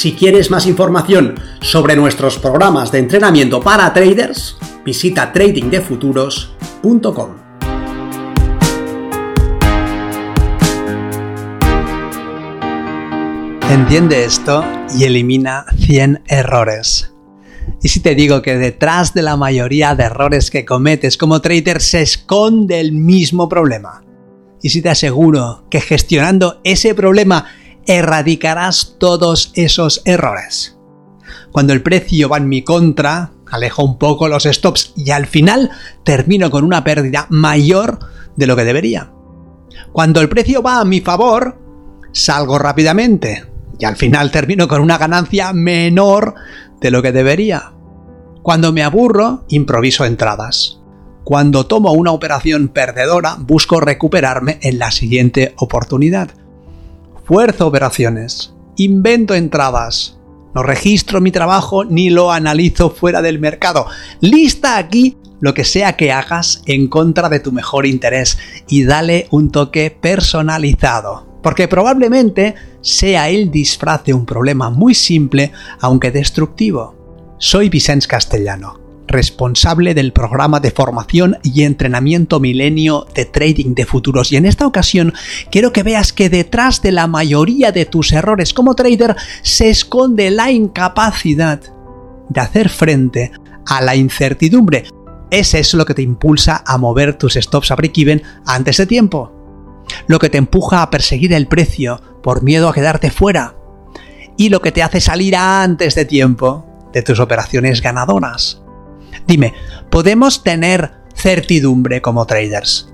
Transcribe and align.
Si 0.00 0.14
quieres 0.14 0.50
más 0.50 0.66
información 0.66 1.34
sobre 1.60 1.94
nuestros 1.94 2.38
programas 2.38 2.90
de 2.90 3.00
entrenamiento 3.00 3.60
para 3.60 3.92
traders, 3.92 4.56
visita 4.82 5.30
tradingdefuturos.com. 5.30 7.36
Entiende 13.68 14.24
esto 14.24 14.64
y 14.96 15.04
elimina 15.04 15.66
100 15.76 16.22
errores. 16.28 17.12
Y 17.82 17.90
si 17.90 18.00
te 18.00 18.14
digo 18.14 18.40
que 18.40 18.56
detrás 18.56 19.12
de 19.12 19.20
la 19.20 19.36
mayoría 19.36 19.94
de 19.94 20.04
errores 20.04 20.50
que 20.50 20.64
cometes 20.64 21.18
como 21.18 21.42
trader 21.42 21.82
se 21.82 22.00
esconde 22.00 22.80
el 22.80 22.92
mismo 22.92 23.50
problema. 23.50 24.02
Y 24.62 24.70
si 24.70 24.80
te 24.80 24.88
aseguro 24.88 25.66
que 25.68 25.82
gestionando 25.82 26.62
ese 26.64 26.94
problema 26.94 27.44
erradicarás 27.90 28.94
todos 28.98 29.50
esos 29.56 30.02
errores. 30.04 30.78
Cuando 31.50 31.72
el 31.72 31.82
precio 31.82 32.28
va 32.28 32.36
en 32.36 32.48
mi 32.48 32.62
contra, 32.62 33.32
alejo 33.50 33.82
un 33.82 33.98
poco 33.98 34.28
los 34.28 34.44
stops 34.44 34.92
y 34.96 35.10
al 35.10 35.26
final 35.26 35.70
termino 36.04 36.50
con 36.50 36.62
una 36.62 36.84
pérdida 36.84 37.26
mayor 37.30 37.98
de 38.36 38.46
lo 38.46 38.54
que 38.54 38.62
debería. 38.62 39.12
Cuando 39.90 40.20
el 40.20 40.28
precio 40.28 40.62
va 40.62 40.78
a 40.78 40.84
mi 40.84 41.00
favor, 41.00 41.58
salgo 42.12 42.60
rápidamente 42.60 43.46
y 43.76 43.84
al 43.84 43.96
final 43.96 44.30
termino 44.30 44.68
con 44.68 44.82
una 44.82 44.96
ganancia 44.96 45.52
menor 45.52 46.34
de 46.80 46.92
lo 46.92 47.02
que 47.02 47.10
debería. 47.10 47.72
Cuando 48.42 48.72
me 48.72 48.84
aburro, 48.84 49.46
improviso 49.48 50.04
entradas. 50.04 50.80
Cuando 51.24 51.66
tomo 51.66 51.90
una 51.90 52.12
operación 52.12 52.68
perdedora, 52.68 53.36
busco 53.40 53.80
recuperarme 53.80 54.60
en 54.62 54.78
la 54.78 54.92
siguiente 54.92 55.54
oportunidad 55.56 56.30
fuerzo 57.30 57.68
operaciones, 57.68 58.56
invento 58.74 59.36
entradas, 59.36 60.18
no 60.52 60.64
registro 60.64 61.20
mi 61.20 61.30
trabajo 61.30 61.84
ni 61.84 62.10
lo 62.10 62.32
analizo 62.32 62.90
fuera 62.90 63.22
del 63.22 63.38
mercado. 63.38 63.86
Lista 64.20 64.76
aquí 64.76 65.16
lo 65.38 65.54
que 65.54 65.62
sea 65.62 65.96
que 65.96 66.10
hagas 66.10 66.60
en 66.66 66.88
contra 66.88 67.28
de 67.28 67.38
tu 67.38 67.52
mejor 67.52 67.86
interés 67.86 68.36
y 68.68 68.82
dale 68.82 69.28
un 69.30 69.52
toque 69.52 69.92
personalizado. 69.92 71.38
Porque 71.40 71.68
probablemente 71.68 72.56
sea 72.80 73.28
el 73.28 73.52
disfraz 73.52 74.02
de 74.02 74.12
un 74.12 74.26
problema 74.26 74.70
muy 74.70 74.96
simple, 74.96 75.52
aunque 75.78 76.10
destructivo. 76.10 77.36
Soy 77.38 77.68
Vicente 77.68 78.08
Castellano 78.08 78.89
responsable 79.10 79.94
del 79.94 80.12
programa 80.12 80.60
de 80.60 80.70
formación 80.70 81.38
y 81.42 81.62
entrenamiento 81.62 82.40
milenio 82.40 83.06
de 83.14 83.26
trading 83.26 83.74
de 83.74 83.84
futuros. 83.84 84.32
Y 84.32 84.36
en 84.36 84.46
esta 84.46 84.66
ocasión 84.66 85.12
quiero 85.50 85.72
que 85.72 85.82
veas 85.82 86.12
que 86.12 86.30
detrás 86.30 86.80
de 86.82 86.92
la 86.92 87.06
mayoría 87.06 87.72
de 87.72 87.84
tus 87.84 88.12
errores 88.12 88.54
como 88.54 88.74
trader 88.74 89.16
se 89.42 89.70
esconde 89.70 90.30
la 90.30 90.50
incapacidad 90.50 91.60
de 92.28 92.40
hacer 92.40 92.68
frente 92.68 93.32
a 93.66 93.82
la 93.82 93.96
incertidumbre. 93.96 94.84
Ese 95.30 95.60
es 95.60 95.74
lo 95.74 95.84
que 95.84 95.94
te 95.94 96.02
impulsa 96.02 96.62
a 96.66 96.78
mover 96.78 97.18
tus 97.18 97.34
stops 97.34 97.70
a 97.70 97.76
break-even 97.76 98.22
antes 98.46 98.78
de 98.78 98.86
tiempo. 98.86 99.32
Lo 100.06 100.18
que 100.18 100.28
te 100.28 100.38
empuja 100.38 100.82
a 100.82 100.90
perseguir 100.90 101.32
el 101.32 101.46
precio 101.46 102.00
por 102.22 102.42
miedo 102.42 102.68
a 102.68 102.72
quedarte 102.72 103.10
fuera. 103.10 103.54
Y 104.36 104.48
lo 104.48 104.60
que 104.60 104.72
te 104.72 104.82
hace 104.82 105.00
salir 105.00 105.36
antes 105.36 105.94
de 105.94 106.04
tiempo 106.04 106.66
de 106.92 107.02
tus 107.02 107.20
operaciones 107.20 107.82
ganadoras. 107.82 108.62
Dime, 109.26 109.54
¿podemos 109.90 110.42
tener 110.42 110.92
certidumbre 111.14 112.00
como 112.02 112.26
traders? 112.26 112.88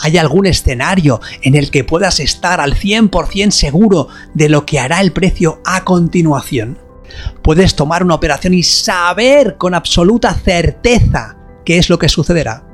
¿Hay 0.00 0.18
algún 0.18 0.46
escenario 0.46 1.20
en 1.42 1.54
el 1.54 1.70
que 1.70 1.84
puedas 1.84 2.18
estar 2.18 2.60
al 2.60 2.74
100% 2.74 3.50
seguro 3.50 4.08
de 4.34 4.48
lo 4.48 4.66
que 4.66 4.80
hará 4.80 5.00
el 5.00 5.12
precio 5.12 5.60
a 5.64 5.84
continuación? 5.84 6.78
¿Puedes 7.42 7.76
tomar 7.76 8.02
una 8.02 8.14
operación 8.14 8.54
y 8.54 8.62
saber 8.62 9.56
con 9.58 9.74
absoluta 9.74 10.34
certeza 10.34 11.36
qué 11.64 11.78
es 11.78 11.88
lo 11.88 11.98
que 11.98 12.08
sucederá? 12.08 12.64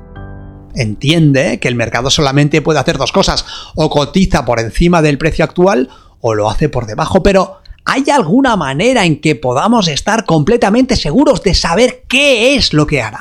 Entiende 0.75 1.59
que 1.59 1.67
el 1.67 1.75
mercado 1.75 2.09
solamente 2.09 2.61
puede 2.61 2.79
hacer 2.79 2.97
dos 2.97 3.11
cosas, 3.11 3.45
o 3.75 3.89
cotiza 3.89 4.45
por 4.45 4.59
encima 4.59 5.01
del 5.01 5.17
precio 5.17 5.43
actual 5.43 5.89
o 6.21 6.33
lo 6.33 6.49
hace 6.49 6.69
por 6.69 6.85
debajo, 6.85 7.23
pero 7.23 7.58
¿Hay 7.91 8.03
alguna 8.11 8.55
manera 8.55 9.03
en 9.03 9.19
que 9.19 9.33
podamos 9.33 9.87
estar 9.87 10.23
completamente 10.25 10.95
seguros 10.95 11.41
de 11.41 11.55
saber 11.55 12.03
qué 12.07 12.53
es 12.53 12.71
lo 12.71 12.85
que 12.85 13.01
hará? 13.01 13.19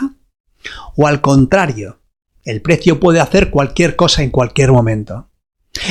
O 0.95 1.07
al 1.07 1.23
contrario, 1.23 2.01
el 2.45 2.61
precio 2.61 3.01
puede 3.01 3.19
hacer 3.19 3.49
cualquier 3.49 3.97
cosa 3.97 4.23
en 4.23 4.29
cualquier 4.29 4.71
momento. 4.71 5.31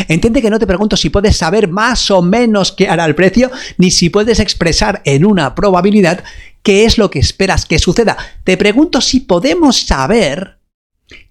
Entiende 0.08 0.44
que 0.44 0.52
no 0.52 0.60
te 0.60 0.68
pregunto 0.68 0.96
si 0.96 1.10
puedes 1.10 1.38
saber 1.38 1.68
más 1.68 2.12
o 2.12 2.22
menos 2.22 2.72
qué 2.72 2.88
hará 2.88 3.06
el 3.06 3.16
precio, 3.16 3.50
ni 3.80 3.90
si 3.90 4.12
puedes 4.12 4.40
expresar 4.40 5.02
en 5.06 5.26
una 5.26 5.56
probabilidad 5.56 6.24
qué 6.62 6.86
es 6.86 7.00
lo 7.00 7.10
que 7.10 7.18
esperas 7.18 7.66
que 7.66 7.80
suceda. 7.80 8.16
Te 8.44 8.58
pregunto 8.58 9.02
si 9.02 9.22
podemos 9.22 9.88
saber 9.88 10.60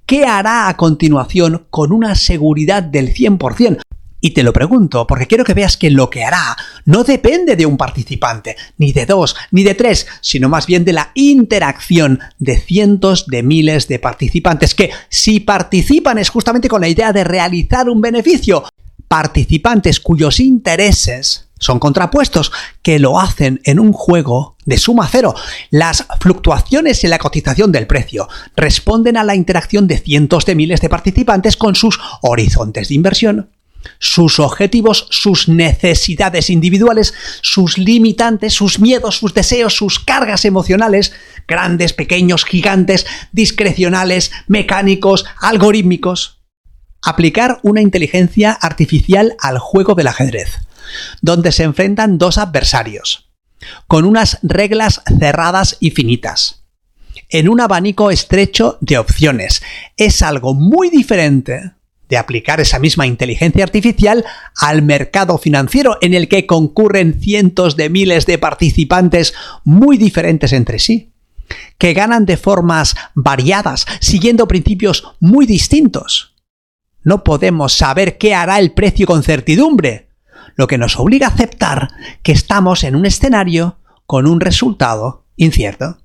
qué 0.04 0.24
hará 0.24 0.66
a 0.66 0.76
continuación 0.76 1.68
con 1.70 1.92
una 1.92 2.16
seguridad 2.16 2.82
del 2.82 3.14
100%. 3.14 3.82
Y 4.26 4.30
te 4.30 4.42
lo 4.42 4.52
pregunto 4.52 5.06
porque 5.06 5.28
quiero 5.28 5.44
que 5.44 5.54
veas 5.54 5.76
que 5.76 5.88
lo 5.88 6.10
que 6.10 6.24
hará 6.24 6.56
no 6.84 7.04
depende 7.04 7.54
de 7.54 7.64
un 7.64 7.76
participante, 7.76 8.56
ni 8.76 8.90
de 8.90 9.06
dos, 9.06 9.36
ni 9.52 9.62
de 9.62 9.76
tres, 9.76 10.08
sino 10.20 10.48
más 10.48 10.66
bien 10.66 10.84
de 10.84 10.92
la 10.92 11.12
interacción 11.14 12.18
de 12.40 12.58
cientos 12.58 13.28
de 13.28 13.44
miles 13.44 13.86
de 13.86 14.00
participantes 14.00 14.74
que 14.74 14.90
si 15.08 15.38
participan 15.38 16.18
es 16.18 16.28
justamente 16.28 16.68
con 16.68 16.80
la 16.80 16.88
idea 16.88 17.12
de 17.12 17.22
realizar 17.22 17.88
un 17.88 18.00
beneficio. 18.00 18.64
Participantes 19.06 20.00
cuyos 20.00 20.40
intereses 20.40 21.46
son 21.60 21.78
contrapuestos, 21.78 22.50
que 22.82 22.98
lo 22.98 23.20
hacen 23.20 23.60
en 23.62 23.78
un 23.78 23.92
juego 23.92 24.56
de 24.64 24.76
suma 24.76 25.08
cero. 25.08 25.36
Las 25.70 26.04
fluctuaciones 26.18 27.04
en 27.04 27.10
la 27.10 27.18
cotización 27.18 27.70
del 27.70 27.86
precio 27.86 28.28
responden 28.56 29.16
a 29.16 29.22
la 29.22 29.36
interacción 29.36 29.86
de 29.86 29.98
cientos 29.98 30.46
de 30.46 30.56
miles 30.56 30.80
de 30.80 30.88
participantes 30.88 31.56
con 31.56 31.76
sus 31.76 32.00
horizontes 32.22 32.88
de 32.88 32.94
inversión 32.96 33.50
sus 33.98 34.38
objetivos, 34.38 35.08
sus 35.10 35.48
necesidades 35.48 36.50
individuales, 36.50 37.14
sus 37.42 37.78
limitantes, 37.78 38.54
sus 38.54 38.80
miedos, 38.80 39.18
sus 39.18 39.34
deseos, 39.34 39.74
sus 39.74 39.98
cargas 39.98 40.44
emocionales, 40.44 41.12
grandes, 41.46 41.92
pequeños, 41.92 42.44
gigantes, 42.44 43.06
discrecionales, 43.32 44.32
mecánicos, 44.46 45.24
algorítmicos. 45.40 46.40
Aplicar 47.02 47.60
una 47.62 47.82
inteligencia 47.82 48.52
artificial 48.52 49.36
al 49.40 49.58
juego 49.58 49.94
del 49.94 50.08
ajedrez, 50.08 50.58
donde 51.22 51.52
se 51.52 51.62
enfrentan 51.62 52.18
dos 52.18 52.38
adversarios, 52.38 53.30
con 53.86 54.04
unas 54.04 54.38
reglas 54.42 55.02
cerradas 55.18 55.76
y 55.78 55.90
finitas, 55.90 56.64
en 57.28 57.48
un 57.48 57.60
abanico 57.60 58.10
estrecho 58.10 58.78
de 58.80 58.98
opciones. 58.98 59.62
Es 59.96 60.22
algo 60.22 60.54
muy 60.54 60.90
diferente 60.90 61.72
de 62.08 62.16
aplicar 62.16 62.60
esa 62.60 62.78
misma 62.78 63.06
inteligencia 63.06 63.64
artificial 63.64 64.24
al 64.56 64.82
mercado 64.82 65.38
financiero 65.38 65.98
en 66.00 66.14
el 66.14 66.28
que 66.28 66.46
concurren 66.46 67.20
cientos 67.20 67.76
de 67.76 67.90
miles 67.90 68.26
de 68.26 68.38
participantes 68.38 69.34
muy 69.64 69.96
diferentes 69.96 70.52
entre 70.52 70.78
sí, 70.78 71.12
que 71.78 71.94
ganan 71.94 72.26
de 72.26 72.36
formas 72.36 72.94
variadas, 73.14 73.86
siguiendo 74.00 74.48
principios 74.48 75.14
muy 75.20 75.46
distintos. 75.46 76.34
No 77.02 77.24
podemos 77.24 77.72
saber 77.72 78.18
qué 78.18 78.34
hará 78.34 78.58
el 78.58 78.72
precio 78.72 79.06
con 79.06 79.22
certidumbre, 79.22 80.08
lo 80.56 80.66
que 80.66 80.78
nos 80.78 80.98
obliga 80.98 81.28
a 81.28 81.30
aceptar 81.30 81.88
que 82.22 82.32
estamos 82.32 82.82
en 82.82 82.96
un 82.96 83.06
escenario 83.06 83.78
con 84.06 84.26
un 84.26 84.40
resultado 84.40 85.26
incierto. 85.36 85.98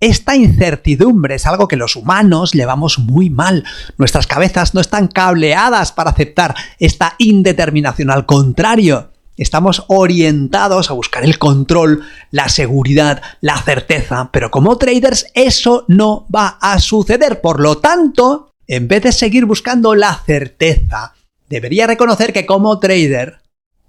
Esta 0.00 0.36
incertidumbre 0.36 1.34
es 1.34 1.46
algo 1.46 1.66
que 1.66 1.76
los 1.76 1.96
humanos 1.96 2.52
llevamos 2.52 3.00
muy 3.00 3.30
mal. 3.30 3.64
Nuestras 3.96 4.28
cabezas 4.28 4.72
no 4.72 4.80
están 4.80 5.08
cableadas 5.08 5.90
para 5.90 6.10
aceptar 6.10 6.54
esta 6.78 7.16
indeterminación. 7.18 8.12
Al 8.12 8.24
contrario, 8.24 9.10
estamos 9.36 9.84
orientados 9.88 10.90
a 10.90 10.94
buscar 10.94 11.24
el 11.24 11.40
control, 11.40 12.04
la 12.30 12.48
seguridad, 12.48 13.20
la 13.40 13.60
certeza. 13.60 14.30
Pero 14.32 14.52
como 14.52 14.78
traders 14.78 15.26
eso 15.34 15.84
no 15.88 16.28
va 16.32 16.58
a 16.60 16.78
suceder. 16.78 17.40
Por 17.40 17.58
lo 17.58 17.78
tanto, 17.78 18.52
en 18.68 18.86
vez 18.86 19.02
de 19.02 19.10
seguir 19.10 19.46
buscando 19.46 19.96
la 19.96 20.14
certeza, 20.14 21.14
debería 21.48 21.88
reconocer 21.88 22.32
que 22.32 22.46
como 22.46 22.78
trader 22.78 23.40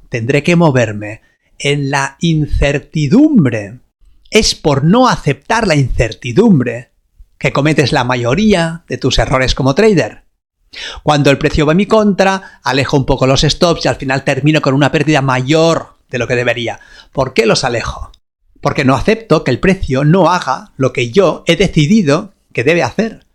tendré 0.09 0.41
que 0.41 0.55
moverme 0.55 1.21
en 1.59 1.91
la 1.91 2.17
incertidumbre. 2.19 3.79
Es 4.31 4.53
por 4.53 4.83
no 4.83 5.07
aceptar 5.07 5.67
la 5.67 5.75
incertidumbre 5.75 6.91
que 7.39 7.51
cometes 7.51 7.91
la 7.91 8.03
mayoría 8.03 8.83
de 8.87 8.97
tus 8.97 9.17
errores 9.17 9.55
como 9.55 9.73
trader. 9.73 10.25
Cuando 11.01 11.31
el 11.31 11.39
precio 11.39 11.65
va 11.65 11.73
en 11.73 11.77
mi 11.77 11.85
contra, 11.87 12.61
alejo 12.63 12.97
un 12.97 13.05
poco 13.05 13.25
los 13.25 13.41
stops 13.41 13.85
y 13.85 13.87
al 13.87 13.95
final 13.95 14.23
termino 14.23 14.61
con 14.61 14.75
una 14.75 14.91
pérdida 14.91 15.21
mayor 15.21 15.95
de 16.09 16.19
lo 16.19 16.27
que 16.27 16.35
debería. 16.35 16.79
¿Por 17.11 17.33
qué 17.33 17.47
los 17.47 17.63
alejo? 17.63 18.11
Porque 18.61 18.85
no 18.85 18.93
acepto 18.93 19.43
que 19.43 19.51
el 19.51 19.59
precio 19.59 20.03
no 20.03 20.29
haga 20.29 20.73
lo 20.77 20.93
que 20.93 21.09
yo 21.11 21.43
he 21.47 21.55
decidido 21.55 22.33
que 22.53 22.63
debe 22.63 22.83
hacer. 22.83 23.25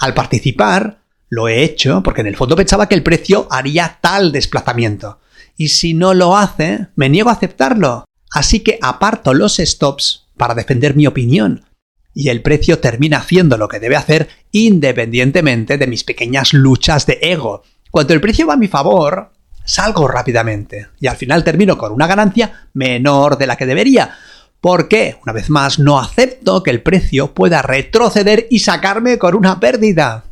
Al 0.00 0.12
participar, 0.12 0.98
lo 1.30 1.48
he 1.48 1.62
hecho 1.62 2.02
porque 2.02 2.20
en 2.20 2.26
el 2.26 2.36
fondo 2.36 2.56
pensaba 2.56 2.88
que 2.88 2.94
el 2.94 3.02
precio 3.02 3.46
haría 3.50 3.98
tal 4.02 4.32
desplazamiento. 4.32 5.18
Y 5.56 5.68
si 5.68 5.94
no 5.94 6.12
lo 6.12 6.36
hace, 6.36 6.88
me 6.94 7.08
niego 7.08 7.30
a 7.30 7.34
aceptarlo. 7.34 8.04
Así 8.30 8.60
que 8.60 8.78
aparto 8.82 9.32
los 9.32 9.56
stops 9.56 10.21
para 10.42 10.56
defender 10.56 10.96
mi 10.96 11.06
opinión. 11.06 11.66
Y 12.12 12.28
el 12.28 12.42
precio 12.42 12.80
termina 12.80 13.18
haciendo 13.18 13.56
lo 13.56 13.68
que 13.68 13.78
debe 13.78 13.94
hacer 13.94 14.28
independientemente 14.50 15.78
de 15.78 15.86
mis 15.86 16.02
pequeñas 16.02 16.52
luchas 16.52 17.06
de 17.06 17.20
ego. 17.22 17.62
Cuando 17.92 18.12
el 18.12 18.20
precio 18.20 18.48
va 18.48 18.54
a 18.54 18.56
mi 18.56 18.66
favor, 18.66 19.30
salgo 19.64 20.08
rápidamente 20.08 20.88
y 20.98 21.06
al 21.06 21.16
final 21.16 21.44
termino 21.44 21.78
con 21.78 21.92
una 21.92 22.08
ganancia 22.08 22.66
menor 22.74 23.38
de 23.38 23.46
la 23.46 23.54
que 23.54 23.66
debería. 23.66 24.16
¿Por 24.60 24.88
qué? 24.88 25.16
Una 25.22 25.32
vez 25.32 25.48
más, 25.48 25.78
no 25.78 26.00
acepto 26.00 26.64
que 26.64 26.70
el 26.70 26.82
precio 26.82 27.32
pueda 27.34 27.62
retroceder 27.62 28.48
y 28.50 28.58
sacarme 28.58 29.18
con 29.18 29.36
una 29.36 29.60
pérdida. 29.60 30.24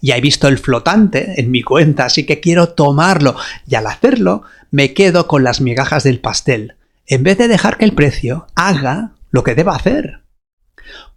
Ya 0.00 0.16
he 0.16 0.22
visto 0.22 0.48
el 0.48 0.56
flotante 0.56 1.38
en 1.38 1.50
mi 1.50 1.62
cuenta, 1.62 2.06
así 2.06 2.24
que 2.24 2.40
quiero 2.40 2.70
tomarlo 2.70 3.36
y 3.68 3.74
al 3.74 3.88
hacerlo 3.88 4.44
me 4.70 4.94
quedo 4.94 5.28
con 5.28 5.44
las 5.44 5.60
migajas 5.60 6.02
del 6.02 6.20
pastel, 6.20 6.76
en 7.06 7.22
vez 7.24 7.36
de 7.36 7.48
dejar 7.48 7.76
que 7.76 7.84
el 7.84 7.92
precio 7.92 8.46
haga 8.54 9.10
lo 9.34 9.42
que 9.42 9.56
deba 9.56 9.74
hacer. 9.74 10.22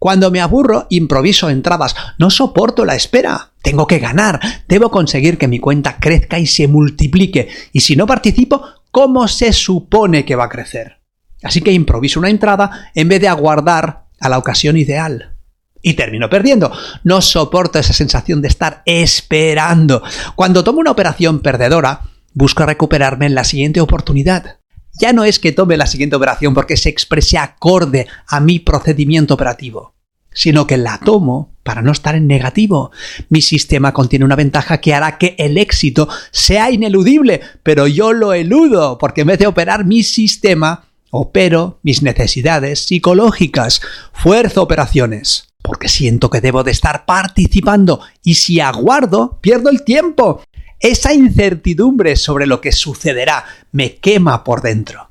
Cuando 0.00 0.32
me 0.32 0.40
aburro, 0.40 0.88
improviso 0.90 1.50
entradas, 1.50 1.94
no 2.18 2.30
soporto 2.30 2.84
la 2.84 2.96
espera. 2.96 3.52
Tengo 3.62 3.86
que 3.86 4.00
ganar, 4.00 4.40
debo 4.66 4.90
conseguir 4.90 5.38
que 5.38 5.46
mi 5.46 5.60
cuenta 5.60 5.98
crezca 6.00 6.36
y 6.38 6.46
se 6.46 6.66
multiplique, 6.66 7.48
y 7.72 7.80
si 7.80 7.94
no 7.94 8.06
participo, 8.06 8.62
¿cómo 8.90 9.28
se 9.28 9.52
supone 9.52 10.24
que 10.24 10.34
va 10.34 10.46
a 10.46 10.48
crecer? 10.48 10.98
Así 11.44 11.60
que 11.60 11.70
improviso 11.70 12.18
una 12.18 12.30
entrada 12.30 12.90
en 12.92 13.08
vez 13.08 13.20
de 13.20 13.28
aguardar 13.28 14.06
a 14.18 14.28
la 14.28 14.38
ocasión 14.38 14.76
ideal. 14.76 15.36
Y 15.80 15.94
termino 15.94 16.28
perdiendo. 16.28 16.72
No 17.04 17.22
soporto 17.22 17.78
esa 17.78 17.92
sensación 17.92 18.42
de 18.42 18.48
estar 18.48 18.82
esperando. 18.84 20.02
Cuando 20.34 20.64
tomo 20.64 20.80
una 20.80 20.90
operación 20.90 21.38
perdedora, 21.38 22.00
busco 22.34 22.66
recuperarme 22.66 23.26
en 23.26 23.36
la 23.36 23.44
siguiente 23.44 23.80
oportunidad. 23.80 24.57
Ya 25.00 25.12
no 25.12 25.24
es 25.24 25.38
que 25.38 25.52
tome 25.52 25.76
la 25.76 25.86
siguiente 25.86 26.16
operación 26.16 26.54
porque 26.54 26.76
se 26.76 26.88
exprese 26.88 27.38
acorde 27.38 28.06
a 28.26 28.40
mi 28.40 28.58
procedimiento 28.58 29.34
operativo, 29.34 29.94
sino 30.32 30.66
que 30.66 30.76
la 30.76 30.98
tomo 30.98 31.54
para 31.62 31.82
no 31.82 31.92
estar 31.92 32.14
en 32.14 32.26
negativo. 32.26 32.90
Mi 33.28 33.42
sistema 33.42 33.92
contiene 33.92 34.24
una 34.24 34.36
ventaja 34.36 34.80
que 34.80 34.94
hará 34.94 35.18
que 35.18 35.36
el 35.38 35.58
éxito 35.58 36.08
sea 36.30 36.70
ineludible, 36.70 37.40
pero 37.62 37.86
yo 37.86 38.12
lo 38.12 38.32
eludo 38.32 38.98
porque 38.98 39.20
en 39.20 39.28
vez 39.28 39.38
de 39.38 39.46
operar 39.46 39.84
mi 39.84 40.02
sistema, 40.02 40.88
Opero 41.10 41.80
mis 41.82 42.02
necesidades 42.02 42.80
psicológicas, 42.80 43.80
fuerzo 44.12 44.62
operaciones, 44.62 45.48
porque 45.62 45.88
siento 45.88 46.28
que 46.28 46.42
debo 46.42 46.64
de 46.64 46.70
estar 46.70 47.06
participando 47.06 48.00
y 48.22 48.34
si 48.34 48.60
aguardo, 48.60 49.38
pierdo 49.40 49.70
el 49.70 49.84
tiempo. 49.84 50.42
Esa 50.80 51.12
incertidumbre 51.12 52.16
sobre 52.16 52.46
lo 52.46 52.60
que 52.60 52.72
sucederá 52.72 53.44
me 53.72 53.96
quema 53.96 54.44
por 54.44 54.62
dentro. 54.62 55.10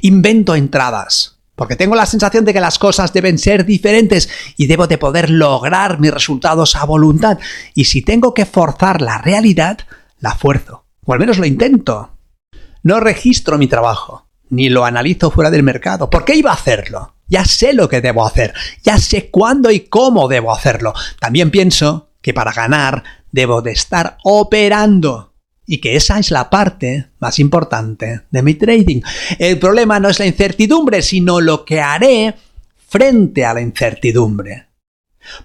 Invento 0.00 0.56
entradas, 0.56 1.38
porque 1.54 1.76
tengo 1.76 1.94
la 1.94 2.06
sensación 2.06 2.44
de 2.44 2.52
que 2.52 2.60
las 2.60 2.78
cosas 2.78 3.12
deben 3.12 3.38
ser 3.38 3.64
diferentes 3.64 4.28
y 4.56 4.66
debo 4.66 4.86
de 4.86 4.98
poder 4.98 5.30
lograr 5.30 6.00
mis 6.00 6.12
resultados 6.12 6.74
a 6.74 6.84
voluntad. 6.84 7.38
Y 7.74 7.84
si 7.84 8.02
tengo 8.02 8.34
que 8.34 8.44
forzar 8.44 9.00
la 9.00 9.18
realidad, 9.18 9.78
la 10.18 10.34
fuerzo, 10.34 10.86
o 11.04 11.12
al 11.12 11.20
menos 11.20 11.38
lo 11.38 11.46
intento. 11.46 12.16
No 12.82 12.98
registro 12.98 13.56
mi 13.56 13.68
trabajo, 13.68 14.26
ni 14.50 14.68
lo 14.68 14.84
analizo 14.84 15.30
fuera 15.30 15.50
del 15.50 15.62
mercado. 15.62 16.10
¿Por 16.10 16.24
qué 16.24 16.34
iba 16.34 16.50
a 16.50 16.54
hacerlo? 16.54 17.14
Ya 17.28 17.44
sé 17.44 17.72
lo 17.72 17.88
que 17.88 18.00
debo 18.00 18.26
hacer, 18.26 18.52
ya 18.82 18.98
sé 18.98 19.30
cuándo 19.30 19.70
y 19.70 19.80
cómo 19.80 20.28
debo 20.28 20.52
hacerlo. 20.52 20.92
También 21.20 21.50
pienso 21.50 22.10
que 22.20 22.34
para 22.34 22.52
ganar 22.52 23.04
debo 23.34 23.62
de 23.62 23.72
estar 23.72 24.18
operando 24.22 25.34
y 25.66 25.78
que 25.78 25.96
esa 25.96 26.20
es 26.20 26.30
la 26.30 26.50
parte 26.50 27.06
más 27.18 27.40
importante 27.40 28.20
de 28.30 28.42
mi 28.42 28.54
trading. 28.54 29.00
El 29.40 29.58
problema 29.58 29.98
no 29.98 30.08
es 30.08 30.20
la 30.20 30.26
incertidumbre, 30.26 31.02
sino 31.02 31.40
lo 31.40 31.64
que 31.64 31.80
haré 31.80 32.34
frente 32.86 33.44
a 33.44 33.54
la 33.54 33.60
incertidumbre. 33.60 34.68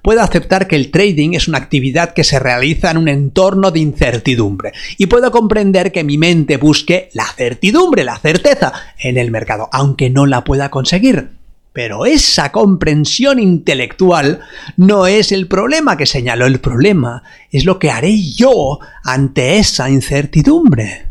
Puedo 0.03 0.21
aceptar 0.21 0.67
que 0.67 0.75
el 0.75 0.91
trading 0.91 1.33
es 1.33 1.47
una 1.47 1.57
actividad 1.57 2.13
que 2.13 2.23
se 2.23 2.37
realiza 2.37 2.91
en 2.91 2.97
un 2.97 3.07
entorno 3.07 3.71
de 3.71 3.79
incertidumbre 3.79 4.73
y 4.97 5.07
puedo 5.07 5.31
comprender 5.31 5.91
que 5.91 6.03
mi 6.03 6.17
mente 6.19 6.57
busque 6.57 7.09
la 7.13 7.25
certidumbre, 7.25 8.03
la 8.03 8.19
certeza 8.19 8.71
en 8.99 9.17
el 9.17 9.31
mercado, 9.31 9.67
aunque 9.71 10.11
no 10.11 10.27
la 10.27 10.43
pueda 10.43 10.69
conseguir. 10.69 11.38
Pero 11.73 12.05
esa 12.05 12.51
comprensión 12.51 13.39
intelectual 13.39 14.41
no 14.77 15.07
es 15.07 15.31
el 15.31 15.47
problema 15.47 15.97
que 15.97 16.05
señaló 16.05 16.45
el 16.47 16.59
problema, 16.59 17.23
es 17.51 17.65
lo 17.65 17.79
que 17.79 17.91
haré 17.91 18.21
yo 18.21 18.79
ante 19.03 19.57
esa 19.57 19.89
incertidumbre. 19.89 21.09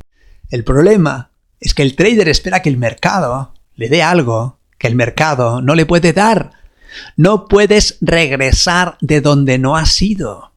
El 0.50 0.64
problema 0.64 1.30
es 1.60 1.74
que 1.74 1.82
el 1.82 1.94
trader 1.94 2.28
espera 2.28 2.62
que 2.62 2.68
el 2.68 2.76
mercado 2.76 3.54
le 3.74 3.88
dé 3.88 4.02
algo 4.02 4.58
que 4.78 4.86
el 4.86 4.94
mercado 4.94 5.60
no 5.60 5.74
le 5.74 5.86
puede 5.86 6.12
dar 6.12 6.58
no 7.16 7.48
puedes 7.48 7.98
regresar 8.00 8.96
de 9.00 9.20
donde 9.20 9.58
no 9.58 9.76
has 9.76 10.00
ido. 10.02 10.52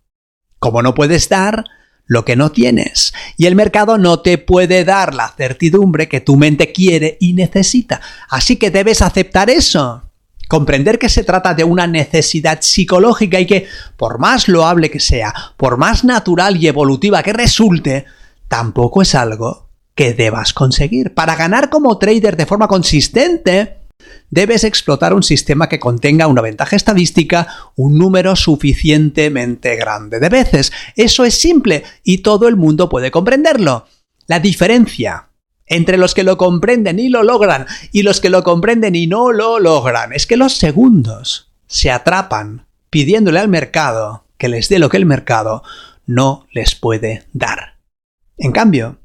Como 0.60 0.82
no 0.82 0.94
puedes 0.94 1.30
dar 1.30 1.66
lo 2.06 2.26
que 2.26 2.36
no 2.36 2.52
tienes. 2.52 3.14
Y 3.38 3.46
el 3.46 3.56
mercado 3.56 3.98
no 3.98 4.20
te 4.20 4.38
puede 4.38 4.84
dar 4.84 5.14
la 5.14 5.30
certidumbre 5.30 6.10
que 6.10 6.22
tu 6.22 6.36
mente 6.36 6.72
quiere 6.72 7.18
y 7.20 7.34
necesita. 7.34 8.02
Así 8.30 8.58
que 8.58 8.72
debes 8.72 9.02
aceptar 9.02 9.50
eso. 9.50 10.04
Comprender 10.48 11.00
que 11.00 11.08
se 11.08 11.24
trata 11.24 11.54
de 11.54 11.64
una 11.64 11.88
necesidad 11.88 12.60
psicológica 12.62 13.40
y 13.40 13.46
que, 13.46 13.68
por 13.96 14.20
más 14.20 14.50
loable 14.50 14.92
que 14.92 15.00
sea, 15.00 15.34
por 15.56 15.78
más 15.78 16.04
natural 16.04 16.58
y 16.58 16.68
evolutiva 16.68 17.24
que 17.24 17.32
resulte, 17.32 18.06
tampoco 18.50 19.02
es 19.02 19.16
algo 19.16 19.70
que 19.96 20.14
debas 20.14 20.52
conseguir. 20.54 21.14
Para 21.14 21.36
ganar 21.36 21.70
como 21.70 21.98
trader 21.98 22.36
de 22.36 22.46
forma 22.46 22.68
consistente, 22.68 23.81
debes 24.30 24.64
explotar 24.64 25.14
un 25.14 25.24
sistema 25.24 25.70
que 25.70 25.80
contenga 25.80 26.28
una 26.28 26.42
ventaja 26.42 26.76
estadística 26.76 27.48
un 27.76 27.98
número 27.98 28.36
suficientemente 28.36 29.76
grande 29.76 30.20
de 30.20 30.30
veces. 30.30 30.72
Eso 30.96 31.26
es 31.26 31.36
simple 31.36 31.84
y 32.04 32.20
todo 32.20 32.48
el 32.48 32.56
mundo 32.56 32.90
puede 32.90 33.12
comprenderlo. 33.12 33.86
La 34.28 34.40
diferencia 34.40 35.28
entre 35.66 35.98
los 35.98 36.14
que 36.14 36.24
lo 36.24 36.38
comprenden 36.38 37.00
y 37.00 37.10
lo 37.10 37.24
logran 37.24 37.66
y 37.92 38.04
los 38.04 38.22
que 38.22 38.30
lo 38.30 38.44
comprenden 38.44 38.96
y 38.96 39.08
no 39.08 39.32
lo 39.32 39.60
logran 39.60 40.14
es 40.14 40.28
que 40.28 40.38
los 40.38 40.58
segundos 40.58 41.52
se 41.68 41.92
atrapan 41.92 42.66
pidiéndole 42.90 43.40
al 43.40 43.48
mercado 43.48 44.26
que 44.38 44.50
les 44.50 44.70
dé 44.70 44.80
lo 44.80 44.90
que 44.90 44.98
el 44.98 45.06
mercado 45.06 45.64
no 46.06 46.48
les 46.52 46.76
puede 46.76 47.24
dar. 47.32 47.78
En 48.38 48.52
cambio, 48.52 49.01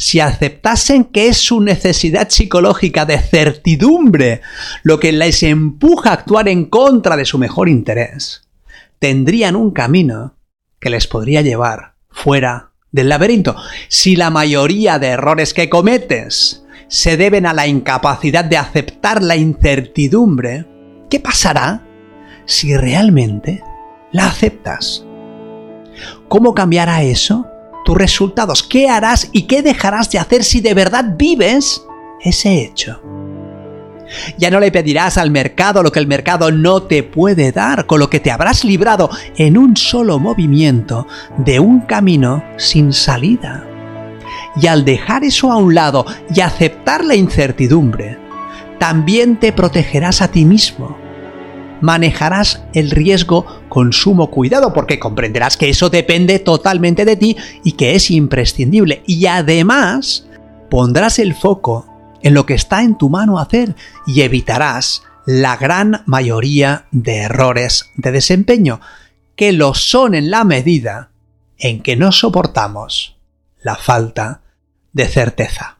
si 0.00 0.18
aceptasen 0.18 1.04
que 1.04 1.28
es 1.28 1.36
su 1.36 1.60
necesidad 1.60 2.30
psicológica 2.30 3.04
de 3.04 3.18
certidumbre 3.18 4.40
lo 4.82 4.98
que 4.98 5.12
les 5.12 5.42
empuja 5.42 6.08
a 6.08 6.12
actuar 6.14 6.48
en 6.48 6.64
contra 6.64 7.18
de 7.18 7.26
su 7.26 7.36
mejor 7.36 7.68
interés, 7.68 8.48
tendrían 8.98 9.56
un 9.56 9.72
camino 9.72 10.36
que 10.80 10.88
les 10.88 11.06
podría 11.06 11.42
llevar 11.42 11.96
fuera 12.08 12.70
del 12.90 13.10
laberinto. 13.10 13.56
Si 13.88 14.16
la 14.16 14.30
mayoría 14.30 14.98
de 14.98 15.08
errores 15.08 15.52
que 15.52 15.68
cometes 15.68 16.64
se 16.88 17.18
deben 17.18 17.44
a 17.44 17.52
la 17.52 17.66
incapacidad 17.66 18.46
de 18.46 18.56
aceptar 18.56 19.22
la 19.22 19.36
incertidumbre, 19.36 20.64
¿qué 21.10 21.20
pasará 21.20 21.86
si 22.46 22.74
realmente 22.74 23.62
la 24.12 24.28
aceptas? 24.28 25.04
¿Cómo 26.26 26.54
cambiará 26.54 27.02
eso? 27.02 27.49
Resultados, 27.94 28.62
qué 28.62 28.88
harás 28.88 29.28
y 29.32 29.42
qué 29.42 29.62
dejarás 29.62 30.10
de 30.10 30.18
hacer 30.18 30.44
si 30.44 30.60
de 30.60 30.74
verdad 30.74 31.04
vives 31.16 31.84
ese 32.20 32.62
hecho. 32.62 33.00
Ya 34.38 34.50
no 34.50 34.58
le 34.58 34.72
pedirás 34.72 35.18
al 35.18 35.30
mercado 35.30 35.82
lo 35.82 35.92
que 35.92 36.00
el 36.00 36.06
mercado 36.06 36.50
no 36.50 36.82
te 36.82 37.02
puede 37.02 37.52
dar, 37.52 37.86
con 37.86 38.00
lo 38.00 38.10
que 38.10 38.20
te 38.20 38.30
habrás 38.30 38.64
librado 38.64 39.08
en 39.36 39.56
un 39.56 39.76
solo 39.76 40.18
movimiento 40.18 41.06
de 41.38 41.60
un 41.60 41.82
camino 41.82 42.42
sin 42.56 42.92
salida. 42.92 43.64
Y 44.60 44.66
al 44.66 44.84
dejar 44.84 45.22
eso 45.22 45.52
a 45.52 45.56
un 45.56 45.74
lado 45.74 46.04
y 46.34 46.40
aceptar 46.40 47.04
la 47.04 47.14
incertidumbre, 47.14 48.18
también 48.78 49.38
te 49.38 49.52
protegerás 49.52 50.22
a 50.22 50.28
ti 50.28 50.44
mismo 50.44 50.96
manejarás 51.80 52.62
el 52.74 52.90
riesgo 52.90 53.46
con 53.68 53.92
sumo 53.92 54.30
cuidado 54.30 54.72
porque 54.72 54.98
comprenderás 54.98 55.56
que 55.56 55.70
eso 55.70 55.90
depende 55.90 56.38
totalmente 56.38 57.04
de 57.04 57.16
ti 57.16 57.36
y 57.64 57.72
que 57.72 57.94
es 57.94 58.10
imprescindible. 58.10 59.02
Y 59.06 59.26
además 59.26 60.26
pondrás 60.70 61.18
el 61.18 61.34
foco 61.34 61.86
en 62.22 62.34
lo 62.34 62.46
que 62.46 62.54
está 62.54 62.82
en 62.82 62.96
tu 62.96 63.08
mano 63.08 63.38
hacer 63.38 63.74
y 64.06 64.22
evitarás 64.22 65.02
la 65.26 65.56
gran 65.56 66.02
mayoría 66.06 66.86
de 66.90 67.18
errores 67.18 67.90
de 67.96 68.12
desempeño, 68.12 68.80
que 69.36 69.52
lo 69.52 69.74
son 69.74 70.14
en 70.14 70.30
la 70.30 70.44
medida 70.44 71.12
en 71.58 71.82
que 71.82 71.96
no 71.96 72.10
soportamos 72.10 73.18
la 73.62 73.76
falta 73.76 74.42
de 74.92 75.06
certeza. 75.06 75.78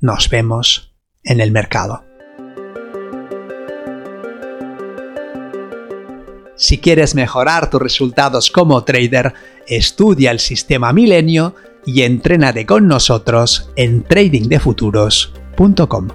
Nos 0.00 0.28
vemos 0.28 0.94
en 1.22 1.40
el 1.40 1.50
mercado. 1.50 2.07
Si 6.58 6.78
quieres 6.78 7.14
mejorar 7.14 7.70
tus 7.70 7.80
resultados 7.80 8.50
como 8.50 8.82
trader, 8.82 9.32
estudia 9.68 10.32
el 10.32 10.40
sistema 10.40 10.92
Milenio 10.92 11.54
y 11.86 12.02
entrénate 12.02 12.66
con 12.66 12.88
nosotros 12.88 13.70
en 13.76 14.02
tradingdefuturos.com. 14.02 16.08